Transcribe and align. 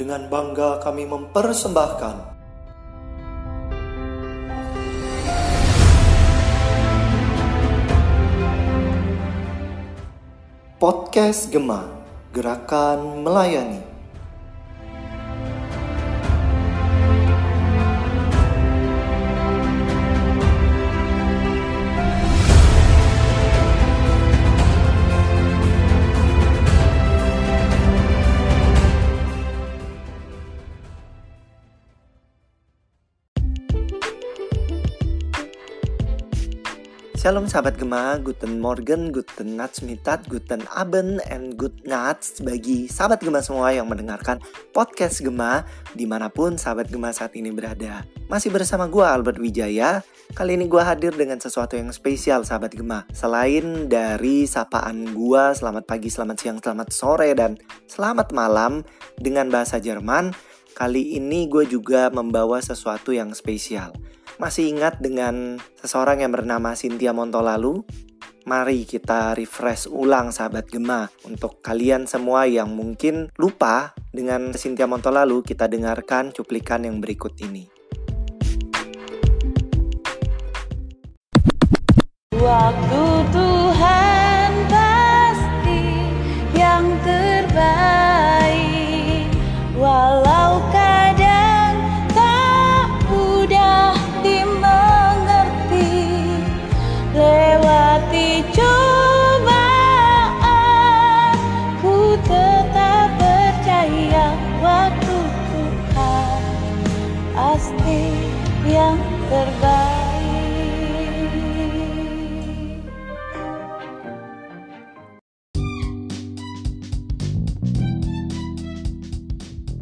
dengan 0.00 0.32
bangga 0.32 0.80
kami 0.80 1.04
mempersembahkan 1.04 2.40
Podcast 10.80 11.52
Gema, 11.52 11.84
Gerakan 12.32 13.20
Melayani. 13.20 13.89
Shalom 37.20 37.44
sahabat 37.44 37.76
Gema, 37.76 38.16
Guten 38.16 38.64
Morgen, 38.64 39.12
Guten 39.12 39.52
Natsmitat, 39.52 40.24
Guten 40.24 40.64
Abend, 40.72 41.20
and 41.28 41.52
Good 41.60 41.84
Nuts 41.84 42.40
bagi 42.40 42.88
sahabat 42.88 43.20
Gema 43.20 43.44
semua 43.44 43.76
yang 43.76 43.92
mendengarkan 43.92 44.40
podcast 44.72 45.20
Gema 45.20 45.68
di 45.92 46.08
mana 46.08 46.32
pun 46.32 46.56
sahabat 46.56 46.88
Gema 46.88 47.12
saat 47.12 47.36
ini 47.36 47.52
berada. 47.52 48.08
Masih 48.24 48.48
bersama 48.48 48.88
gue 48.88 49.04
Albert 49.04 49.36
Wijaya, 49.36 50.00
kali 50.32 50.56
ini 50.56 50.64
gue 50.64 50.80
hadir 50.80 51.12
dengan 51.12 51.36
sesuatu 51.36 51.76
yang 51.76 51.92
spesial 51.92 52.40
sahabat 52.40 52.72
Gema. 52.72 53.04
Selain 53.12 53.84
dari 53.84 54.48
sapaan 54.48 55.12
gue 55.12 55.44
selamat 55.52 55.84
pagi, 55.84 56.08
selamat 56.08 56.36
siang, 56.40 56.56
selamat 56.56 56.88
sore, 56.88 57.36
dan 57.36 57.60
selamat 57.84 58.32
malam 58.32 58.80
dengan 59.20 59.52
bahasa 59.52 59.76
Jerman, 59.76 60.32
kali 60.72 61.20
ini 61.20 61.52
gue 61.52 61.68
juga 61.68 62.08
membawa 62.08 62.64
sesuatu 62.64 63.12
yang 63.12 63.36
spesial. 63.36 63.92
Masih 64.40 64.72
ingat 64.72 65.04
dengan 65.04 65.60
seseorang 65.84 66.24
yang 66.24 66.32
bernama 66.32 66.72
Cynthia 66.72 67.12
Montolalu? 67.12 67.84
Mari 68.48 68.88
kita 68.88 69.36
refresh 69.36 69.84
ulang 69.84 70.32
sahabat 70.32 70.64
Gema 70.64 71.12
Untuk 71.28 71.60
kalian 71.60 72.08
semua 72.08 72.48
yang 72.48 72.72
mungkin 72.72 73.28
lupa 73.36 73.92
dengan 74.08 74.56
Cynthia 74.56 74.88
Montolalu 74.88 75.44
Kita 75.44 75.68
dengarkan 75.68 76.32
cuplikan 76.32 76.88
yang 76.88 77.04
berikut 77.04 77.36
ini 77.44 77.68
Waktu 82.40 82.89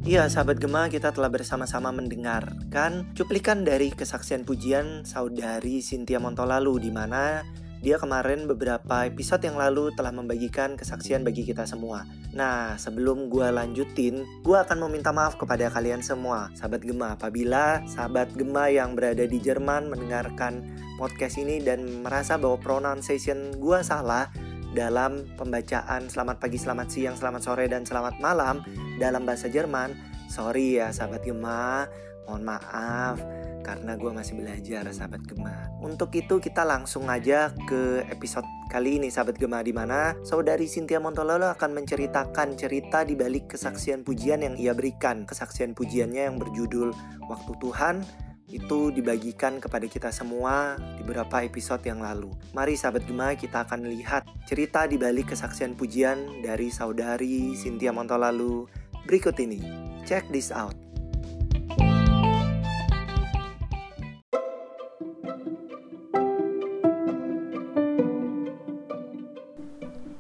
Iya 0.09 0.25
sahabat 0.25 0.57
Gema 0.57 0.89
kita 0.89 1.13
telah 1.13 1.29
bersama-sama 1.29 1.93
mendengarkan 1.93 3.13
cuplikan 3.13 3.61
dari 3.61 3.93
kesaksian 3.93 4.41
pujian 4.41 5.05
saudari 5.05 5.85
Cynthia 5.85 6.17
Montolalu 6.17 6.89
di 6.89 6.89
mana 6.89 7.45
dia 7.85 8.01
kemarin 8.01 8.49
beberapa 8.49 9.05
episode 9.05 9.45
yang 9.45 9.61
lalu 9.61 9.93
telah 9.93 10.09
membagikan 10.09 10.81
kesaksian 10.81 11.29
bagi 11.29 11.45
kita 11.45 11.69
semua. 11.69 12.09
Nah, 12.33 12.81
sebelum 12.81 13.29
gue 13.29 13.53
lanjutin, 13.53 14.25
gue 14.41 14.57
akan 14.57 14.89
meminta 14.89 15.13
maaf 15.13 15.37
kepada 15.37 15.69
kalian 15.69 16.01
semua, 16.01 16.49
sahabat 16.57 16.89
Gema, 16.89 17.13
apabila 17.13 17.85
sahabat 17.85 18.33
Gema 18.33 18.73
yang 18.73 18.97
berada 18.97 19.29
di 19.29 19.37
Jerman 19.37 19.93
mendengarkan 19.93 20.65
podcast 20.97 21.37
ini 21.37 21.61
dan 21.61 21.85
merasa 22.01 22.41
bahwa 22.41 22.57
pronunciation 22.57 23.53
gue 23.61 23.79
salah 23.85 24.33
dalam 24.77 25.25
pembacaan 25.37 26.09
selamat 26.09 26.37
pagi, 26.41 26.61
selamat 26.61 26.89
siang, 26.93 27.17
selamat 27.17 27.43
sore, 27.45 27.65
dan 27.69 27.85
selamat 27.85 28.21
malam 28.21 28.61
dalam 29.01 29.25
bahasa 29.25 29.49
Jerman. 29.49 29.97
Sorry 30.29 30.77
ya 30.77 30.93
sahabat 30.93 31.25
Gema, 31.25 31.89
mohon 32.29 32.45
maaf 32.45 33.17
karena 33.65 34.01
gue 34.01 34.13
masih 34.13 34.37
belajar 34.37 34.89
sahabat 34.93 35.25
Gema. 35.29 35.69
Untuk 35.81 36.13
itu 36.17 36.41
kita 36.41 36.65
langsung 36.65 37.09
aja 37.09 37.53
ke 37.69 38.05
episode 38.09 38.45
kali 38.69 39.01
ini 39.01 39.09
sahabat 39.09 39.37
Gema 39.41 39.65
di 39.65 39.73
mana 39.73 40.17
saudari 40.25 40.69
Cynthia 40.69 41.01
Montololo 41.01 41.49
akan 41.53 41.77
menceritakan 41.77 42.57
cerita 42.57 43.05
di 43.05 43.17
balik 43.17 43.57
kesaksian 43.57 44.05
pujian 44.05 44.45
yang 44.45 44.57
ia 44.57 44.77
berikan. 44.77 45.25
Kesaksian 45.25 45.73
pujiannya 45.73 46.29
yang 46.29 46.37
berjudul 46.37 46.93
Waktu 47.29 47.53
Tuhan 47.61 48.28
itu 48.49 48.89
dibagikan 48.89 49.61
kepada 49.61 49.85
kita 49.85 50.09
semua 50.09 50.81
di 50.97 51.05
beberapa 51.05 51.45
episode 51.45 51.85
yang 51.85 52.01
lalu. 52.01 52.33
Mari 52.57 52.81
sahabat 52.81 53.05
Gema 53.05 53.37
kita 53.37 53.69
akan 53.69 53.93
lihat 53.93 54.25
cerita 54.49 54.89
di 54.89 54.97
balik 54.97 55.37
kesaksian 55.37 55.77
pujian 55.77 56.41
dari 56.41 56.73
saudari 56.73 57.53
Cynthia 57.53 57.93
Montolalu 57.93 58.65
berikut 59.05 59.37
ini. 59.37 59.61
Check 60.09 60.33
this 60.33 60.49
out. 60.49 60.73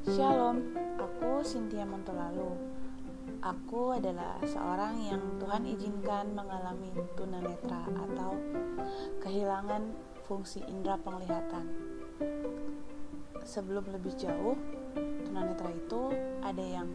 Shalom, 0.04 0.76
aku 1.00 1.40
Cynthia 1.40 1.88
Montolalu. 1.88 2.77
Aku 3.38 3.94
adalah 3.94 4.34
seorang 4.42 4.98
yang 4.98 5.22
Tuhan 5.38 5.62
izinkan 5.62 6.34
mengalami 6.34 6.90
tunanetra 7.14 7.86
atau 7.86 8.34
kehilangan 9.22 9.94
fungsi 10.26 10.66
indera 10.66 10.98
penglihatan. 10.98 11.70
Sebelum 13.46 13.94
lebih 13.94 14.18
jauh, 14.18 14.58
tunanetra 15.22 15.70
itu 15.70 16.10
ada 16.42 16.64
yang 16.66 16.90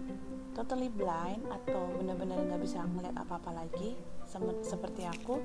totally 0.52 0.92
blind 0.92 1.48
atau 1.48 1.88
benar-benar 1.96 2.44
nggak 2.44 2.62
bisa 2.62 2.84
melihat 2.92 3.24
apa-apa 3.24 3.64
lagi, 3.64 3.96
seperti 4.68 5.08
aku. 5.08 5.40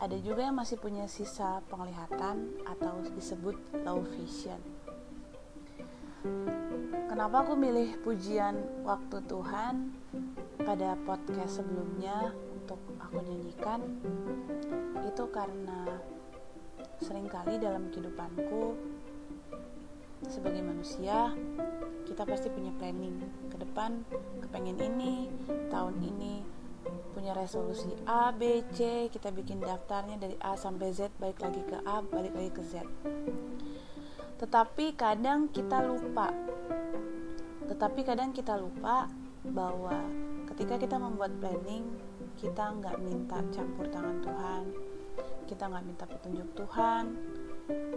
Ada 0.00 0.16
juga 0.24 0.48
yang 0.48 0.56
masih 0.56 0.80
punya 0.80 1.04
sisa 1.04 1.60
penglihatan 1.68 2.64
atau 2.64 3.04
disebut 3.12 3.60
low 3.84 4.00
vision. 4.16 4.73
Kenapa 7.04 7.44
aku 7.44 7.52
milih 7.52 8.00
pujian 8.00 8.58
waktu 8.82 9.20
Tuhan 9.28 9.92
pada 10.64 10.96
podcast 11.04 11.60
sebelumnya 11.60 12.32
untuk 12.56 12.80
aku 12.96 13.20
nyanyikan? 13.20 13.80
Itu 15.04 15.28
karena 15.28 16.00
sering 17.04 17.28
kali 17.28 17.60
dalam 17.60 17.92
kehidupanku 17.92 18.72
sebagai 20.24 20.64
manusia 20.64 21.36
kita 22.08 22.24
pasti 22.24 22.48
punya 22.48 22.72
planning 22.80 23.20
ke 23.52 23.56
depan 23.60 24.00
kepengen 24.40 24.80
ini 24.80 25.28
tahun 25.68 26.00
ini 26.00 26.40
punya 27.12 27.36
resolusi 27.36 27.92
A, 28.08 28.32
B, 28.32 28.64
C 28.72 29.08
kita 29.12 29.28
bikin 29.32 29.60
daftarnya 29.60 30.16
dari 30.16 30.36
A 30.40 30.56
sampai 30.56 30.92
Z 30.92 31.12
balik 31.20 31.40
lagi 31.40 31.60
ke 31.64 31.76
A, 31.84 32.00
balik 32.00 32.32
lagi 32.32 32.50
ke 32.52 32.62
Z 32.64 32.74
tetapi 34.38 34.98
kadang 34.98 35.48
kita 35.50 35.82
lupa. 35.84 36.30
Tetapi 37.64 38.00
kadang 38.04 38.30
kita 38.34 38.58
lupa 38.60 39.08
bahwa 39.44 40.04
ketika 40.52 40.78
kita 40.78 40.96
membuat 40.96 41.32
planning 41.40 41.84
kita 42.36 42.74
nggak 42.80 42.98
minta 43.00 43.38
campur 43.54 43.86
tangan 43.92 44.18
Tuhan 44.24 44.62
kita 45.44 45.68
nggak 45.68 45.84
minta 45.84 46.04
petunjuk 46.08 46.48
Tuhan 46.56 47.04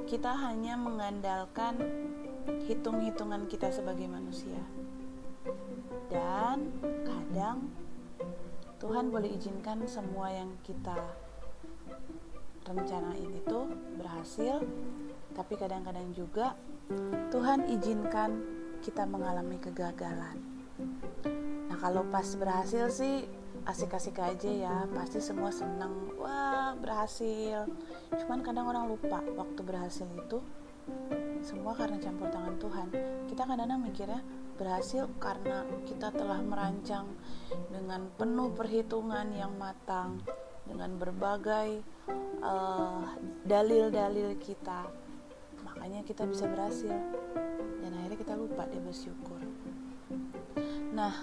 kita 0.08 0.32
hanya 0.48 0.80
mengandalkan 0.80 1.76
hitung-hitungan 2.68 3.44
kita 3.52 3.68
sebagai 3.68 4.08
manusia. 4.08 4.60
Dan 6.08 6.72
kadang 7.04 7.68
Tuhan 8.80 9.12
boleh 9.12 9.36
izinkan 9.36 9.84
semua 9.84 10.32
yang 10.32 10.56
kita 10.64 10.96
rencanain 12.64 13.32
itu 13.32 13.60
berhasil 14.00 14.64
tapi 15.38 15.54
kadang-kadang 15.54 16.10
juga 16.18 16.58
Tuhan 17.30 17.70
izinkan 17.70 18.42
kita 18.82 19.06
mengalami 19.06 19.62
kegagalan. 19.62 20.42
Nah, 21.70 21.78
kalau 21.78 22.02
pas 22.10 22.26
berhasil 22.34 22.90
sih 22.90 23.30
asik-asik 23.70 24.18
aja 24.18 24.50
ya, 24.50 24.76
pasti 24.98 25.22
semua 25.22 25.54
senang. 25.54 25.94
Wah, 26.18 26.74
berhasil. 26.80 27.70
Cuman 28.18 28.42
kadang 28.42 28.66
orang 28.72 28.90
lupa 28.90 29.22
waktu 29.38 29.62
berhasil 29.62 30.08
itu 30.10 30.42
semua 31.44 31.76
karena 31.76 32.00
campur 32.00 32.32
tangan 32.34 32.56
Tuhan. 32.58 32.88
Kita 33.28 33.42
kadang-kadang 33.46 33.82
mikirnya, 33.84 34.22
berhasil 34.58 35.06
karena 35.22 35.68
kita 35.86 36.10
telah 36.16 36.42
merancang 36.42 37.06
dengan 37.70 38.10
penuh 38.16 38.50
perhitungan 38.56 39.30
yang 39.36 39.54
matang 39.60 40.24
dengan 40.64 40.96
berbagai 40.96 41.84
eh, 42.42 43.06
dalil-dalil 43.44 44.36
kita 44.40 45.07
makanya 45.88 46.04
kita 46.04 46.28
bisa 46.28 46.52
berhasil 46.52 46.92
dan 47.80 47.96
akhirnya 47.96 48.20
kita 48.20 48.36
lupa 48.36 48.68
dia 48.68 48.84
bersyukur 48.84 49.40
nah 50.92 51.16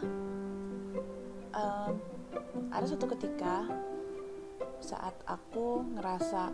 um, 1.53 1.93
ada 2.73 2.89
suatu 2.89 3.05
ketika 3.13 3.69
saat 4.81 5.13
aku 5.29 5.85
ngerasa 6.01 6.49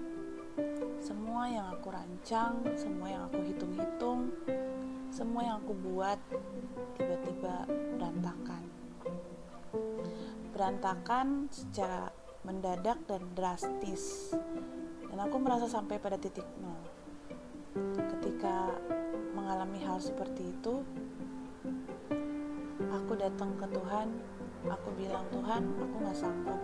semua 0.99 1.55
yang 1.55 1.71
aku 1.71 1.95
rancang, 1.95 2.59
semua 2.75 3.15
yang 3.15 3.23
aku 3.31 3.47
hitung-hitung, 3.47 4.35
semua 5.15 5.47
yang 5.47 5.57
aku 5.63 5.71
buat 5.79 6.19
tiba-tiba 6.99 7.63
berantakan. 7.95 8.63
Berantakan 10.51 11.47
secara 11.55 12.11
mendadak 12.43 12.99
dan 13.07 13.23
drastis. 13.39 14.35
Dan 15.07 15.19
aku 15.23 15.39
merasa 15.39 15.71
sampai 15.71 16.03
pada 16.03 16.19
titik 16.19 16.47
nol. 16.59 16.70
Ketika 18.41 18.73
mengalami 19.37 19.85
hal 19.85 20.01
seperti 20.01 20.49
itu, 20.49 20.81
aku 22.89 23.13
datang 23.21 23.53
ke 23.61 23.69
Tuhan, 23.69 24.17
aku 24.65 24.89
bilang 24.97 25.29
Tuhan, 25.29 25.69
aku 25.77 25.95
nggak 26.01 26.17
sanggup. 26.17 26.57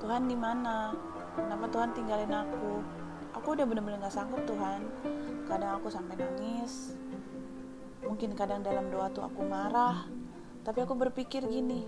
Tuhan 0.00 0.24
di 0.24 0.32
mana? 0.32 0.96
Kenapa 1.36 1.68
Tuhan 1.68 1.92
tinggalin 1.92 2.32
aku? 2.32 2.80
Aku 3.36 3.60
udah 3.60 3.68
bener-bener 3.68 4.00
gak 4.00 4.24
sanggup 4.24 4.40
Tuhan. 4.48 4.88
Kadang 5.44 5.84
aku 5.84 5.92
sampai 5.92 6.16
nangis. 6.16 6.96
Mungkin 8.00 8.32
kadang 8.32 8.64
dalam 8.64 8.88
doa 8.88 9.12
tuh 9.12 9.28
aku 9.28 9.44
marah. 9.44 10.08
Tapi 10.64 10.80
aku 10.80 10.96
berpikir 10.96 11.44
gini, 11.44 11.84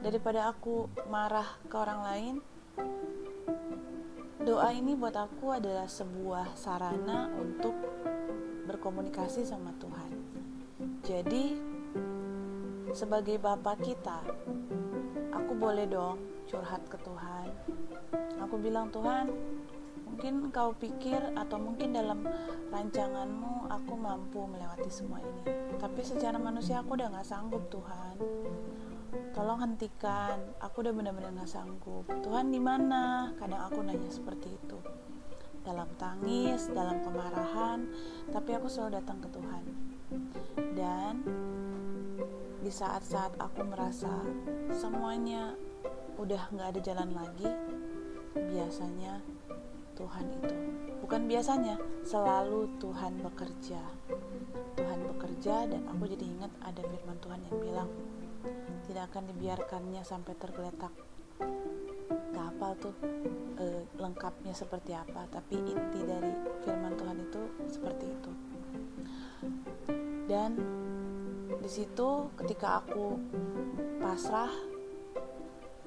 daripada 0.00 0.48
aku 0.48 0.88
marah 1.12 1.60
ke 1.68 1.76
orang 1.76 2.00
lain, 2.00 2.34
doa 4.42 4.74
ini 4.74 4.98
buat 4.98 5.14
aku 5.14 5.54
adalah 5.54 5.86
sebuah 5.86 6.58
sarana 6.58 7.30
untuk 7.38 7.76
berkomunikasi 8.66 9.46
sama 9.46 9.70
Tuhan. 9.78 10.10
Jadi, 11.06 11.54
sebagai 12.90 13.38
Bapak 13.38 13.78
kita, 13.86 14.18
aku 15.30 15.52
boleh 15.54 15.86
dong 15.86 16.18
curhat 16.50 16.82
ke 16.90 16.98
Tuhan. 17.06 17.46
Aku 18.42 18.58
bilang 18.58 18.90
Tuhan 18.90 19.30
mungkin 20.02 20.50
kau 20.50 20.74
pikir 20.74 21.18
atau 21.38 21.58
mungkin 21.58 21.94
dalam 21.94 22.26
rancanganmu 22.74 23.70
aku 23.70 23.94
mampu 23.94 24.46
melewati 24.50 24.90
semua 24.90 25.22
ini. 25.22 25.42
Tapi 25.78 26.00
secara 26.02 26.38
manusia 26.42 26.82
aku 26.82 26.98
udah 26.98 27.10
gak 27.14 27.26
sanggup 27.26 27.62
Tuhan 27.70 28.14
tolong 29.34 29.60
hentikan. 29.60 30.38
Aku 30.62 30.82
udah 30.84 30.92
benar-benar 30.94 31.34
gak 31.42 31.50
sanggup. 31.50 32.06
Tuhan 32.22 32.50
di 32.50 32.60
mana? 32.62 33.34
Kadang 33.38 33.66
aku 33.66 33.82
nanya 33.82 34.10
seperti 34.10 34.54
itu. 34.54 34.78
Dalam 35.64 35.88
tangis 35.96 36.68
dalam 36.68 37.00
kemarahan 37.00 37.88
tapi 38.28 38.52
aku 38.52 38.68
selalu 38.68 39.00
datang 39.00 39.18
ke 39.24 39.28
Tuhan. 39.32 39.64
Dan 40.76 41.14
di 42.60 42.72
saat-saat 42.72 43.36
aku 43.40 43.64
merasa 43.64 44.12
semuanya 44.72 45.56
udah 46.16 46.48
nggak 46.54 46.68
ada 46.72 46.80
jalan 46.80 47.10
lagi 47.12 47.48
biasanya 48.34 49.20
Tuhan 49.94 50.26
itu. 50.42 50.54
Bukan 51.04 51.30
biasanya 51.30 51.78
selalu 52.02 52.66
Tuhan 52.82 53.22
bekerja. 53.22 53.82
Tuhan 54.74 55.00
bekerja 55.14 55.70
dan 55.70 55.82
aku 55.86 56.10
jadi 56.10 56.24
ingat 56.24 56.52
ada 56.60 56.82
firman 56.82 57.18
Tuhan 57.22 57.40
yang 57.46 57.56
bilang 57.62 57.90
tidak 58.84 59.12
akan 59.12 59.24
dibiarkannya 59.32 60.02
sampai 60.04 60.34
tergeletak. 60.36 60.92
Gak 62.34 62.46
apa 62.56 62.68
tuh 62.78 62.94
e, 63.58 63.86
lengkapnya 63.98 64.54
seperti 64.54 64.94
apa 64.94 65.26
tapi 65.30 65.58
inti 65.58 66.00
dari 66.02 66.32
firman 66.62 66.94
Tuhan 66.94 67.18
itu 67.18 67.42
seperti 67.70 68.06
itu. 68.06 68.32
Dan 70.24 70.52
di 71.60 71.70
situ 71.70 72.28
ketika 72.38 72.84
aku 72.84 73.18
pasrah 74.02 74.52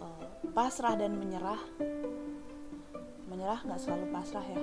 e, 0.01 0.07
pasrah 0.51 0.93
dan 0.97 1.15
menyerah 1.15 1.61
menyerah 3.27 3.61
nggak 3.61 3.81
selalu 3.83 4.05
pasrah 4.09 4.45
ya. 4.49 4.61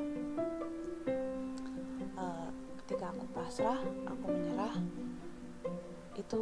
Uh, 2.14 2.48
ketika 2.82 3.14
aku 3.14 3.24
pasrah 3.30 3.78
aku 4.08 4.26
menyerah 4.26 4.74
itu 6.18 6.40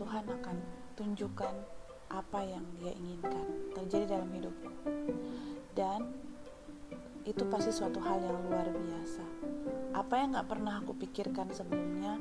Tuhan 0.00 0.24
akan 0.24 0.56
tunjukkan 0.96 1.54
apa 2.10 2.40
yang 2.42 2.64
dia 2.80 2.92
inginkan 2.96 3.44
terjadi 3.76 4.18
dalam 4.18 4.30
hidupku 4.32 4.70
dan 5.76 6.08
itu 7.26 7.42
pasti 7.50 7.74
suatu 7.74 7.98
hal 8.00 8.22
yang 8.22 8.38
luar 8.46 8.70
biasa 8.70 9.24
apa 9.92 10.14
yang 10.16 10.34
gak 10.38 10.48
pernah 10.48 10.80
aku 10.80 10.92
pikirkan 10.96 11.50
sebelumnya 11.52 12.16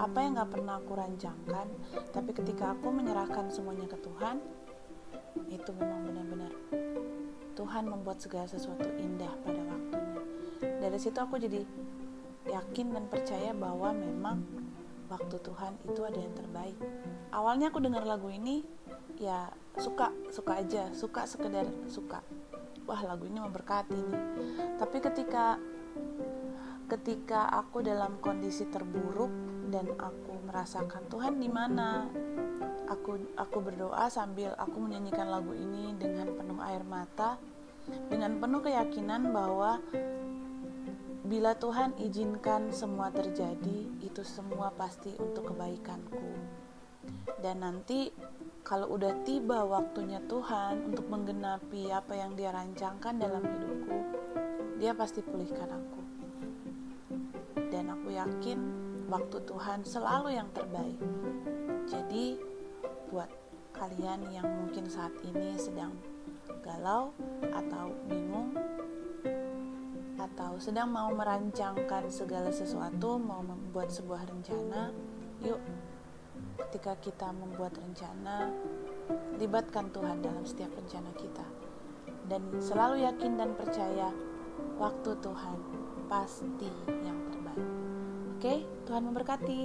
apa 0.00 0.18
yang 0.24 0.36
gak 0.40 0.50
pernah 0.50 0.82
aku 0.82 0.92
rancangkan 0.98 1.66
tapi 2.10 2.30
ketika 2.34 2.74
aku 2.74 2.90
menyerahkan 2.90 3.52
semuanya 3.52 3.86
ke 3.86 3.98
Tuhan 4.00 4.42
itu 5.52 5.70
memang 5.76 6.02
benar-benar 6.08 6.52
Tuhan 7.58 7.90
membuat 7.90 8.22
segala 8.22 8.46
sesuatu 8.46 8.86
indah 9.02 9.34
pada 9.42 9.58
waktunya. 9.66 10.22
Dari 10.78 10.94
situ 10.94 11.18
aku 11.18 11.42
jadi 11.42 11.66
yakin 12.46 12.94
dan 12.94 13.10
percaya 13.10 13.50
bahwa 13.50 13.90
memang 13.90 14.46
waktu 15.08 15.36
Tuhan 15.40 15.72
itu 15.88 16.00
ada 16.04 16.18
yang 16.20 16.34
terbaik. 16.36 16.76
Awalnya 17.32 17.72
aku 17.72 17.80
dengar 17.80 18.04
lagu 18.04 18.28
ini 18.28 18.64
ya 19.18 19.50
suka, 19.76 20.12
suka 20.30 20.60
aja, 20.60 20.92
suka 20.94 21.24
sekedar 21.24 21.66
suka. 21.88 22.22
Wah, 22.88 23.00
lagu 23.04 23.28
ini 23.28 23.40
memberkati 23.40 23.96
nih. 23.96 24.22
Tapi 24.80 24.96
ketika 25.00 25.60
ketika 26.88 27.52
aku 27.52 27.84
dalam 27.84 28.16
kondisi 28.20 28.64
terburuk 28.68 29.28
dan 29.68 29.92
aku 30.00 30.40
merasakan 30.48 31.04
Tuhan 31.12 31.36
di 31.36 31.52
mana 31.52 32.08
aku 32.88 33.20
aku 33.36 33.60
berdoa 33.60 34.08
sambil 34.08 34.56
aku 34.56 34.80
menyanyikan 34.80 35.28
lagu 35.28 35.52
ini 35.52 35.92
dengan 36.00 36.32
penuh 36.32 36.56
air 36.64 36.80
mata 36.88 37.36
dengan 38.08 38.40
penuh 38.40 38.64
keyakinan 38.64 39.28
bahwa 39.28 39.80
bila 41.28 41.52
Tuhan 41.52 41.92
izinkan 42.00 42.72
semua 42.72 43.12
terjadi 43.12 44.00
itu 44.00 44.24
semua 44.24 44.72
pasti 44.72 45.12
untuk 45.20 45.52
kebaikanku. 45.52 46.24
Dan 47.44 47.60
nanti 47.60 48.08
kalau 48.64 48.96
udah 48.96 49.12
tiba 49.28 49.60
waktunya 49.68 50.24
Tuhan 50.24 50.88
untuk 50.88 51.04
menggenapi 51.12 51.92
apa 51.92 52.16
yang 52.16 52.32
dia 52.32 52.48
rancangkan 52.48 53.20
dalam 53.20 53.44
hidupku 53.44 53.98
dia 54.80 54.96
pasti 54.96 55.20
pulihkan 55.20 55.68
aku. 55.68 56.00
Dan 57.68 57.92
aku 57.92 58.08
yakin 58.08 58.58
waktu 59.12 59.36
Tuhan 59.44 59.84
selalu 59.84 60.32
yang 60.32 60.48
terbaik. 60.56 60.96
Jadi 61.92 62.40
buat 63.12 63.28
kalian 63.76 64.32
yang 64.32 64.48
mungkin 64.48 64.88
saat 64.88 65.12
ini 65.20 65.60
sedang 65.60 65.92
galau 66.64 67.12
atau 67.52 67.92
bingung 68.08 68.56
atau 70.18 70.58
sedang 70.58 70.90
mau 70.90 71.08
merancangkan 71.14 72.10
segala 72.10 72.50
sesuatu, 72.50 73.16
mau 73.22 73.40
membuat 73.40 73.94
sebuah 73.94 74.26
rencana, 74.26 74.90
yuk 75.46 75.62
ketika 76.68 76.98
kita 76.98 77.30
membuat 77.30 77.78
rencana, 77.78 78.50
libatkan 79.38 79.94
Tuhan 79.94 80.18
dalam 80.18 80.42
setiap 80.42 80.74
rencana 80.74 81.14
kita. 81.14 81.46
Dan 82.28 82.60
selalu 82.60 83.06
yakin 83.08 83.40
dan 83.40 83.54
percaya 83.56 84.12
waktu 84.76 85.16
Tuhan 85.22 85.58
pasti 86.10 86.68
yang 87.06 87.18
terbaik. 87.32 87.68
Oke, 88.36 88.54
Tuhan 88.84 89.02
memberkati. 89.08 89.62